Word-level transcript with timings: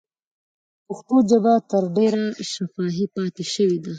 پښتو 0.85 1.15
ژبه 1.29 1.53
تر 1.71 1.83
ډېره 1.97 2.21
شفاهي 2.51 3.05
پاتې 3.15 3.43
شوې 3.53 3.77
ده. 3.83 3.89